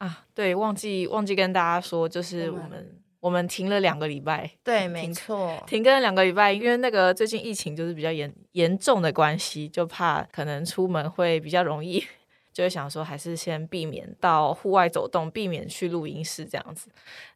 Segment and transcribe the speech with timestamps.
[0.00, 12.02] 啊，对，忘记忘记跟大家说，就是我们我们停了两个礼拜，对，没错，停更两个礼拜，因为那个最近疫情就是比较严严重的关系，就怕可能出门会比较容易，
[12.50, 16.88] 就会想说还是先避免到户外走动，避免去录音室这样子。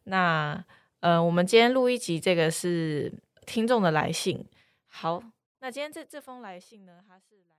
[0.05, 0.65] 那
[1.01, 3.13] 呃，我们今天录一集，这个是
[3.45, 4.43] 听众的来信。
[4.87, 5.21] 好，
[5.59, 7.55] 那今天这这封来信呢，它是来。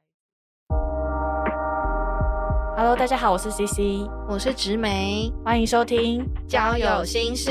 [2.78, 7.50] Hello，大家好，我是 CC，我是植梅，欢迎收听交友心事。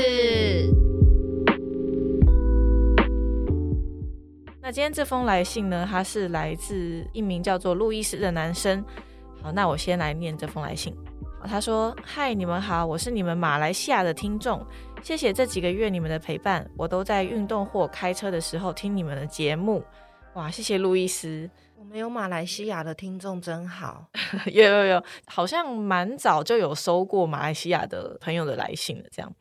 [4.62, 8.84] 那今天这封来信呢，它是来自一名叫做路易斯的男生。
[9.42, 10.94] 好，那我先来念这封来信。
[11.42, 14.64] 他说：“嗨，你们好，我是你们马来西亚的听众，
[15.02, 19.82] 谢谢这几个月你们的陪伴，我都在运动或开车的时候听你们的节目。
[20.36, 24.06] 哇，谢谢路易斯。”我们有马来西亚的听众真好，
[24.52, 29.04] 有有有，好像蛮早就有收过马来西亚的朋友的来信了。
[29.10, 29.34] 这样，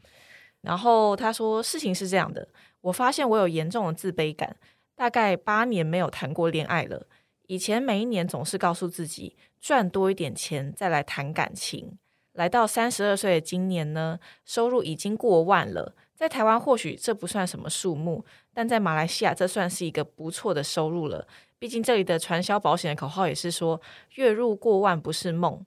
[0.62, 2.48] 然后他说事情是这样的，
[2.80, 4.56] 我发现我有严重的自卑感，
[4.96, 7.06] 大概八年没有谈过恋爱了。
[7.48, 11.98] 以前每一年总是告诉自己赚多一点钱再来谈感情，
[12.36, 15.96] 来到三十二岁的今年呢，收入已经过万了。
[16.14, 21.28] 在台湾或许这不算什么数目，但在马来西亚这算是一个不错的收入了。
[21.60, 23.82] 毕竟这里的传销保险的口号也是说
[24.16, 25.66] 月入过万不是梦。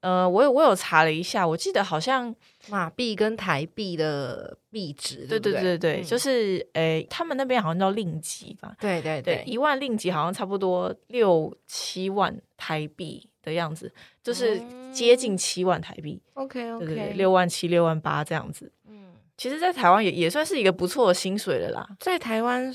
[0.00, 2.34] 呃，我有我有查了一下，我记得好像
[2.68, 8.76] 马币跟台币的币值，对对对对，就是诶，他们那边好像叫令吉吧？
[8.80, 16.22] 对对对，一万令吉好像差不多六七万台币的样子，就是接近七万台币。
[16.34, 18.70] OK OK，六万七六万八这样子。
[18.86, 21.88] 嗯，其实，在台湾也也算是一个不错的薪水了啦。
[21.98, 22.72] 在台湾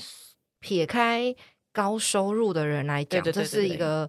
[0.60, 1.34] 撇开。
[1.74, 4.08] 高收入的人来讲，这是一个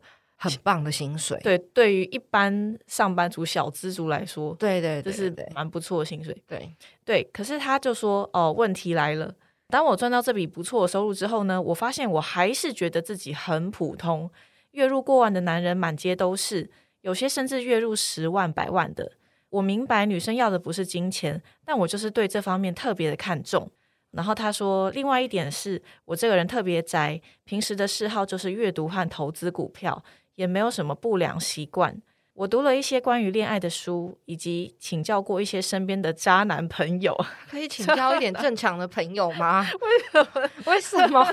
[0.49, 1.39] 很棒的薪水。
[1.43, 6.35] 对，对于一般上班族、小资族来说，对对，这是蛮不错的薪水。
[6.47, 9.33] 对对，可是他就说：“哦，问题来了。
[9.69, 14.29] 当我赚到这笔不错的收入之后呢，我发现我还是觉得自己很普通。
[14.71, 16.69] 月入过万的男人满街都是，
[17.01, 19.13] 有些甚至月入十万、百万的。
[19.49, 23.71] 我明白女生要的不是金钱，但我就是对这方面特别的看重。”
[24.11, 30.01] 然后他说，另外一点是我这个人特别宅，平时的嗜好就是阅读和投资股票，
[30.35, 32.01] 也没有什么不良习惯。
[32.33, 37.17] 我读了一些关于恋爱的书，以及请教过一些身边的渣男朋友。
[37.49, 39.65] 可以请教一点正常的朋友吗？
[39.79, 40.49] 为什么？
[40.71, 41.23] 为什么？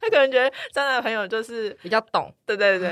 [0.00, 2.32] 他可能觉得渣男朋友就是比较懂。
[2.44, 2.90] 对对对。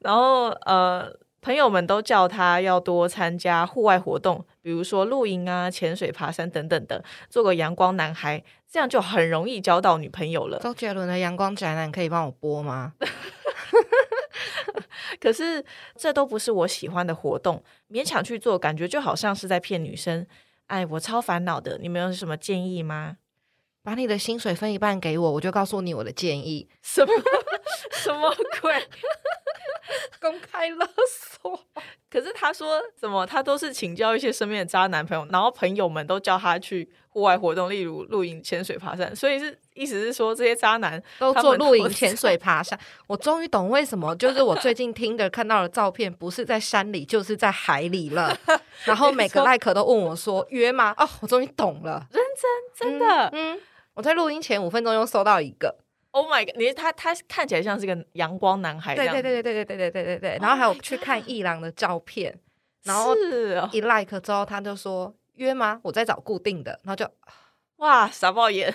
[0.00, 1.12] 然后呃。
[1.40, 10.58] 朋友们都叫他要多参加户外活动，比如说露营啊、潜水、爬山等等的，做个阳光男孩，这样就很容易交到女朋友了。
[10.58, 12.92] 周杰伦的《阳光宅男》可以帮我播吗？
[15.20, 15.64] 可是
[15.96, 20.26] 这都不是我喜欢的活动，勉强去做，感觉就好像是在骗女生。
[20.66, 23.16] 哎，我超烦恼的，你们有什么建议吗？
[23.82, 26.68] 把你的薪水分一半给我，我就告诉你我的建议。
[26.82, 27.12] 什么
[27.92, 28.30] 什么
[28.60, 28.74] 鬼？
[30.20, 31.58] 公开勒索？
[32.10, 33.24] 可是他说什么？
[33.24, 39.14] 他都是请教一些身边的渣男朋友，然后朋友们都叫他去户外活动，例如露营、潜水、爬山。
[39.16, 42.78] 所以是意思是说，这些渣男都做露营、潜水、爬山。
[43.08, 48.38] 我终于懂为什么，就是我最近听的看到的照片，不是在山里，就是在海里了。
[48.86, 52.22] 然后每个赖可都问我说：“约吗？”哦，我终于懂了，认
[52.78, 53.58] 真，真的，嗯。
[53.94, 55.76] 我在录音前五分钟又收到一个
[56.12, 56.56] ，Oh my god！
[56.56, 60.38] 你他他看起来像是个阳光男孩，对对对对对对对对对对对。
[60.40, 62.38] 然后还有去看艺郎的照片，
[62.84, 63.12] 然后
[63.72, 65.80] 一 like 之后他就说约吗？
[65.82, 67.10] 我在找固定的，然后就
[67.76, 68.74] 哇傻爆眼，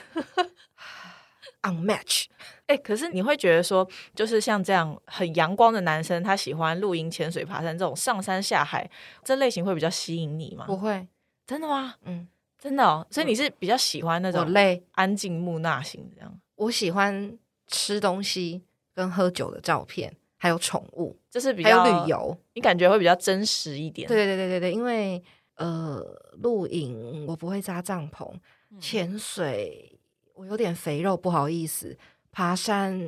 [1.61, 2.25] unmatch。
[2.67, 8.89] 哎，可是你会觉得说，就是像这样很阳光的男生，他喜欢露营、潜水、爬山这种上山下海
[9.23, 10.65] 这类型会比较吸引你吗？
[10.65, 11.07] 不会，
[11.45, 11.95] 真的吗？
[12.03, 12.27] 嗯。
[12.59, 16.39] 真的哦，所以你是比较喜欢那种累、安静、木讷型这样。
[16.55, 17.37] 我喜欢
[17.67, 18.63] 吃东西
[18.95, 24.07] 跟喝酒的照片，还有宠物，就是比较旅游，你感觉会比较真实一点。
[24.07, 25.21] 对对对对对，因为
[25.55, 26.03] 呃，
[26.41, 28.31] 露营我不会扎帐篷，
[28.79, 29.99] 潜水
[30.33, 31.95] 我有点肥肉，不好意思，
[32.31, 32.99] 爬山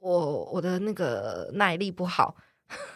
[0.00, 2.34] 我我的那个耐力不好。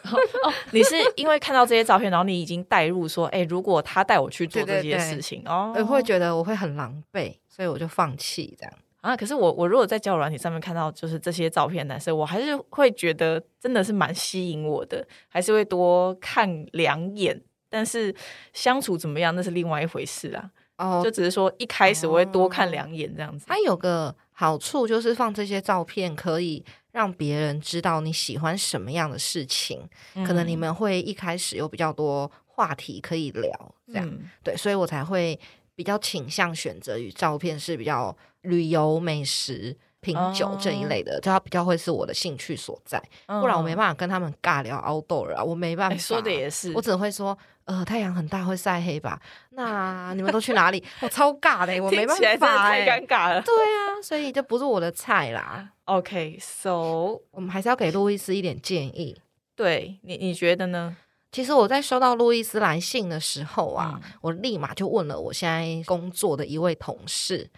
[0.04, 9.16] 哦，你是因为看到这些照片，然后你已经带入说，哎，如果他带我去做这些事情，哦，我会觉得我会很狼狈，所以我就放弃这样啊。
[9.16, 17.42] 可是我我如果在交友软体上面看到就是这些照片，男生我还是会觉得真的是蛮吸引我的，还是会多看两眼。
[17.72, 18.14] 但是
[18.52, 20.50] 相处怎么样，那是另外一回事啊。
[20.76, 23.46] 哦，就只是说一开始我会多看两眼这样子。
[23.48, 26.62] 它有个好处就是放这些照片可以。
[26.92, 29.80] 让别人知道你喜欢什么样的事情，
[30.26, 35.40] 可能你们会一开始有比较多话题可以聊，这样、嗯对，所以我才会
[35.74, 45.94] 比较倾向选择与照片是比较旅游、美食、品酒这一哦类的，就它比较会是我的兴趣所在，不然我没嗯办法跟他们尬聊 outdoor 啊，我没办法。
[45.94, 49.18] 哎说的也是，我只会说，呃，太阳很大会晒黑吧？
[49.50, 50.84] 那你们都去哪里？
[51.00, 53.40] 我超尬的欸、我没办法哎、太尴尬了。
[53.42, 55.70] 对啊，所以就不是我的菜啦。
[55.84, 59.16] OK，so、 我们还是要给路易斯一点建议。
[59.54, 60.96] 对你你觉得呢？
[61.30, 67.48] 其实我在收到路易斯来信的时候啊，嗯我立马就问了我现在工作的一位同事，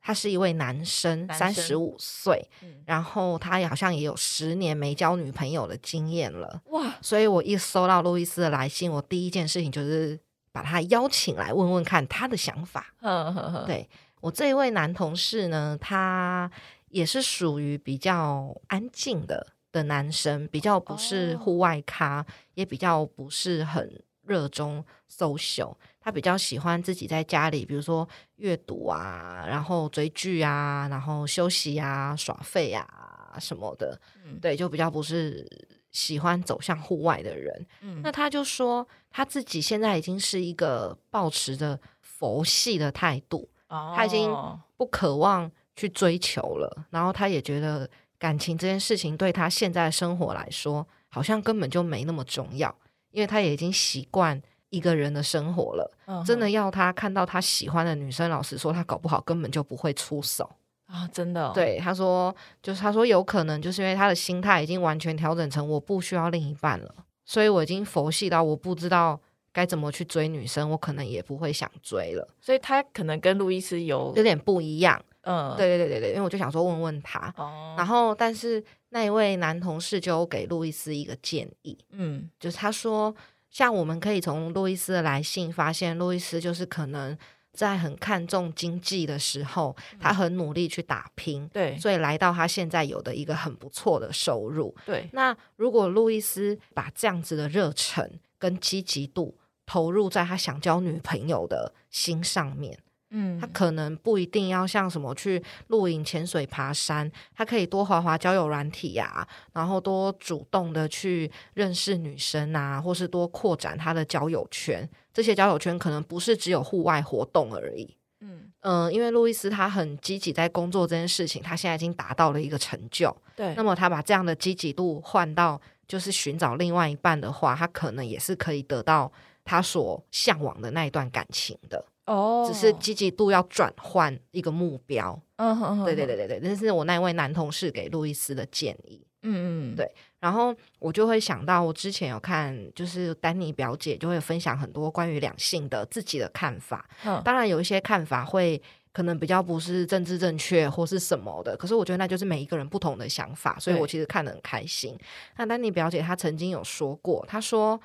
[0.00, 6.62] 他是一位男生，三十五岁，嗯然后他也好像也有十年没交女朋友的经验了。
[6.66, 10.18] 哇，所以我一收到路易斯的来信，我第一件事情就是
[10.52, 12.94] 把他邀请来问问看他的想法。
[13.00, 13.88] 呵呵呵，对
[14.20, 16.50] 我这一位男同事呢，他
[16.88, 22.24] 也是属于比较安静的的男生，比较不是哦户外咖，
[22.54, 25.76] 也比较不是很热衷 social。
[26.00, 34.00] 他比较喜欢自己在家里，比如说阅读啊，然后追剧啊，然后休息啊、耍废啊什么的。
[34.24, 35.46] 嗯对，就比较不是
[35.90, 37.66] 喜欢走向户外的人。
[37.82, 47.88] 嗯那他就说他自己现在已经是一个抱持着佛系的态度，他已经哦不渴望去追求了，然后他也觉得
[48.18, 52.74] 感情这件事情对他现在的生活来说，好像根本就没那么重要，
[53.10, 55.90] 因为他也已经习惯一个人的生活了。
[56.06, 60.50] 嗯真的要他看到他喜欢的女生，老实说，他搞不好根本就不会出手。
[60.86, 66.92] 啊，真的、哦，对，他说，就是他说有可能就是因为他的心态已经完全调整成我不需要另一半了，
[67.24, 69.20] 所以我已经佛系到我不知道
[69.52, 75.00] 该怎么去追女生，我可能也不会想追了，所以他可能跟路易斯有有点不一样。
[75.22, 83.14] 嗯，对对对对对，因为我就想说问问他，哦，然后但是那一位男同事就给路易斯一个建议，嗯就是他说，
[83.50, 87.18] 像我们可以从路易斯的来信发现，路易斯就是可能
[87.52, 91.76] 在很看重经济的时候，他很努力去打拼，对。
[91.76, 94.74] 所以来到他现在有的一个很不错的收入。
[94.86, 98.08] 对，那如果路易斯把这样子的热忱
[98.38, 99.36] 跟积极度
[99.66, 102.78] 投入在他想交女朋友的心上面，
[103.10, 114.88] 嗯他可能不一定要像什么去露营、潜水、爬山，他可以多滑滑交友软体呀、然后多主动的去认识女生啊，或是多扩展他的交友圈。
[115.12, 117.96] 这些交友圈可能不是只有户外活动而已。
[118.20, 123.14] 嗯嗯、因为路易斯他很积极在工作这件事情，他现在已经达到了一个成就。
[123.34, 129.10] 对，那么他把这样的积极度换到就是寻找另外一半的话，他可能也是可以得到
[129.42, 131.84] 他所向往的那一段感情的。
[132.12, 135.18] 哦，只是积极度要转换一个目标。
[135.36, 139.06] 嗯哼哼，对对对对对，这是我那位男同事给路易斯的建议。
[139.22, 139.86] 嗯嗯，对
[140.18, 146.88] 然后我就会想到，我之前有看，就是丹尼表姐就会分享很多关于两性的自己的看法。
[147.04, 148.60] 嗯当然有一些看法会
[148.92, 154.98] 可能比较不是政治正确或是什么的，可是我觉得那就是每一个人不同的想法，所以我其实看得很开心。
[155.36, 157.78] 那丹尼表姐她曾经有说过，她说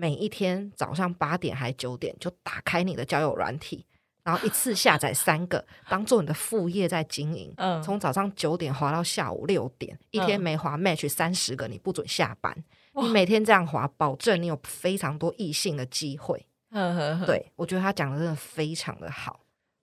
[0.00, 3.84] 每一天早上八点还九点就打开你的交友软体，
[4.24, 7.52] 然后一次下载三个，当做你的副业在经营。
[7.58, 12.64] 嗯，从早上九点滑到下午六点，一天嗯没滑 match 三十个，你不准下班。
[12.94, 16.46] 你每天这样滑，保证你有非常多异性的机会。
[16.70, 19.40] 呵呵呵，对我觉得他讲的真的非常的好。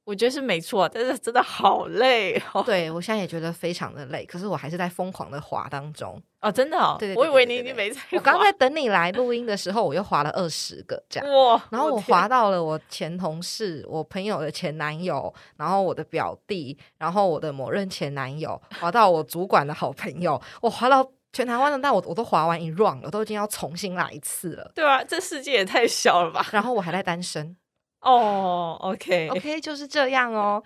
[0.07, 2.63] 我觉得是没错，但是真的好累哦。
[2.63, 6.17] 对我现在也觉得非常的累，可是我还是在疯狂的滑当中。
[6.39, 11.29] 哦，真的哦，对对对我以为你已经没在我刚滑在等你来录音的时候，我又滑了二十个这样。
[11.29, 24.71] 哇，然后我天滑到了我前同事、我朋友的前男友，然后我的表弟，然后我的某任前男友，滑到我主管的好朋友，我滑到全台湾的，但我我都滑完一 round 了，我都已经要重新来一次了。
[24.73, 26.47] 对啊，这世界也太小了吧？
[26.53, 27.57] 然后我还在单身
[28.01, 30.63] 哦，OK，，OK，就是这样哦。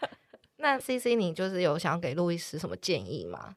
[0.57, 3.55] 那 C C，你就是有想要给路易斯什么建议吗？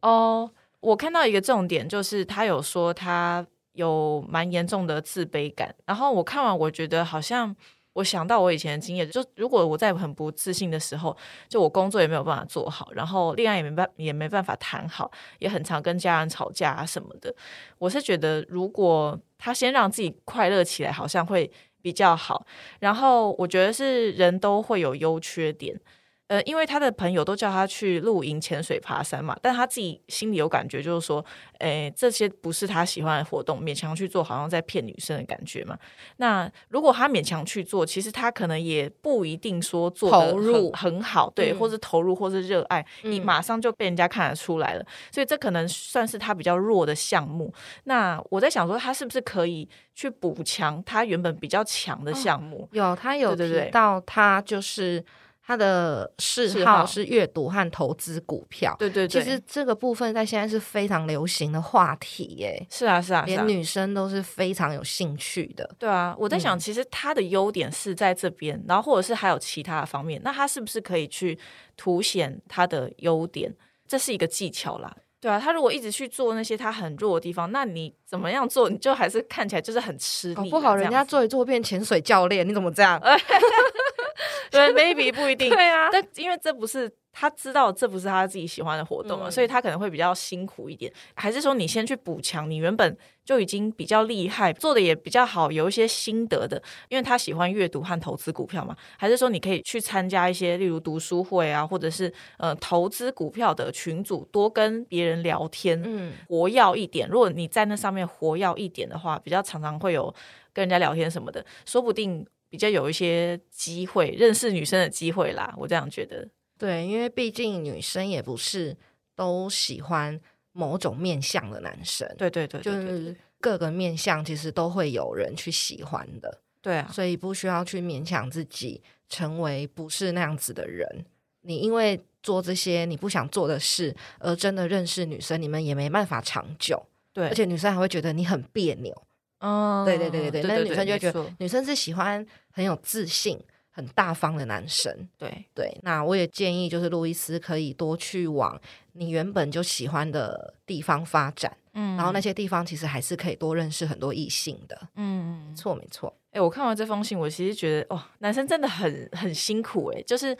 [0.00, 7.56] 哦，我看到一个重点，就是他有说他有蛮严重的自卑感，然后我看完，我觉得好像
[7.94, 11.16] 我想到我以前的经验，就如果我在很不自信的时候，
[11.48, 17.34] 就我工作也没有办法做好，然后恋爱也没办也没办法谈好，也很常跟家人吵架啊什么的。
[17.78, 21.50] 我是觉得，如果他先让自己快乐起来，好像会
[21.86, 22.44] 比较好。
[22.80, 25.80] 然后我觉得是人都会有优缺点。
[26.28, 31.24] 呃，因为他的朋友都叫他去露营、潜水、爬山嘛，但他自己心里有感觉，就是说，
[31.58, 35.78] 诶，这些不是他喜欢的活动，勉强去做，好像在骗女生的感觉嘛。
[36.16, 44.84] 那如果他勉强去做，其实他可能也不一定说做投入很好，对，嗯或是投入，或是热爱，你嗯马上就被人家看得出来了。
[45.12, 47.52] 所以这可能算是他比较弱的项目。
[47.84, 52.68] 那我在想说，他是不是可以去补强他原本比较强的项目？
[52.72, 55.04] 有他有提到，他就是
[55.46, 58.74] 他的嗜嗜好好是阅读和投资股票。
[58.80, 65.70] 对对对，其实这个部分在现在是非常流行的话题耶，是啊是啊，是啊连女生都是非常有兴趣的。
[65.78, 71.38] 对啊，我在嗯想，其实他的优点是在这边，然后或者是还有其他的方面，那他是不是可以去
[71.76, 73.54] 凸显他的优点？
[73.86, 74.96] 这是一个技巧啦。
[75.20, 80.42] 对啊，他如果一直去做那些他很弱的地方，那你怎么样做，你就还是看起来就是很吃力啊。
[80.44, 83.00] 搞不好人家做一做变潜水教练，你怎么这样？
[84.50, 85.50] 对，maybe 不一定。
[85.54, 90.90] 对啊，但因为这不是他知道这不是他自己喜欢的活动啊，嗯所以他可能会比较辛苦一点。
[91.14, 98.74] 还是说你先去补强你原本就已经比较厉害，做的也比较好，有一些心得的，因为他喜欢阅读和投资股票嘛。
[98.96, 107.08] 还是说你可以去参加一些例如读书会啊，或者是呃投资股票的群组，多跟别人聊天，嗯，活跃一点。
[107.08, 110.12] 如果你在那上面活跃一点的话，比较常常会有
[110.52, 115.54] 跟人家聊天什么的，说不定比较有一些机会认识女生的机会啦。
[115.56, 116.28] 我这样觉得。
[116.58, 118.76] 对，因为毕竟女生也不是
[119.14, 120.18] 都喜欢
[120.52, 131.04] 某种面相的男生，对对对，就对对是各个面相其实都会有人去喜欢的，对啊，所以不需要去勉强自己成为不是那样子的人。
[131.42, 136.86] 你因为做这些你不想做的事，而真的认识女生，你们也没办法长久，
[137.16, 138.94] 对，而且女生还会觉得你很别扭。
[139.38, 145.08] 嗯，对对对对对，那女生就会觉得女生是喜欢很有自信、很大方的男生。
[145.16, 148.60] 对对，那我也建议就是路易斯可以多去往
[148.92, 154.78] 你原本就喜欢的地方发展，嗯然后那些地方其实还是可以多认识很多异性的。
[154.96, 156.14] 嗯没，错，没错。
[156.32, 160.36] 哎、我看完这封信，我其实觉得，哦，男生真的很很辛苦、哎，就是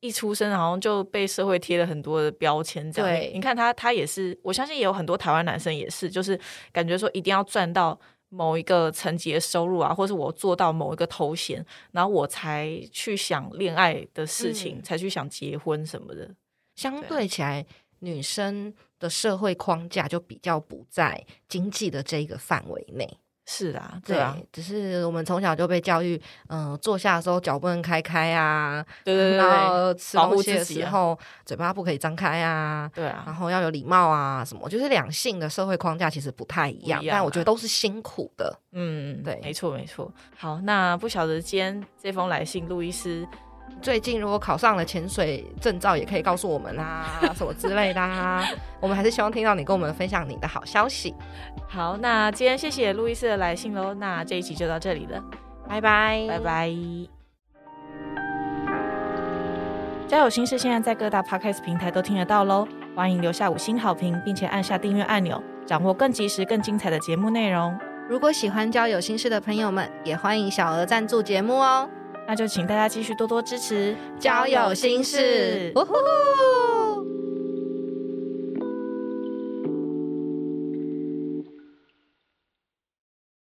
[0.00, 3.10] 一出生好像就被社会贴了很多的标签，这样。
[3.10, 6.38] 对你看他，他也是，我相信也有很多台湾男生也是，就是
[6.72, 7.98] 感觉说一定要赚到。
[8.30, 16.30] 某一个层级的收入啊，或是我做到某一个头衔，然后我才去想恋爱的事情，嗯才去想结婚什么的。
[16.76, 17.64] 相对起来，
[18.00, 23.18] 女生的社会框架就比较不在经济的这一个范围内。
[23.50, 38.54] 是啊，对啊，只是我们从小就被教育，嗯、坐下的时候脚不能开开啊，对对对 然对后吃东西的时候、嘴巴不可以张开啊，对啊然，后要有礼貌啊，什么，就是两性的社会框架其实不太一样，一样啊但我觉得都是辛苦的。
[38.72, 40.12] 嗯，对没错没错。
[40.36, 43.26] 好，那不晓得今天这封来信，路易斯
[43.80, 48.44] 最近如果考上了潜水证照，也可以告诉我们啊， 什么之类的啊。
[48.80, 51.14] 我们还是希望听到你跟我们分享你的好消息。
[51.68, 53.94] 好，那今天谢谢路易斯的来信喽。
[53.94, 55.22] 那这一集就到这里了，
[55.68, 56.38] 拜拜，拜。
[56.40, 56.74] 拜。
[60.08, 67.78] 交友心事现在在各大 podcast 平台都听得到喽，欢迎留下五星好评，并且按下订阅按钮，掌握更及时、更精彩的节目内容。
[68.08, 71.88] 如果喜欢交友心事的朋友们，也欢迎小额赞助节目哦。
[72.28, 75.72] 那就请大家继续多多支持交友心事！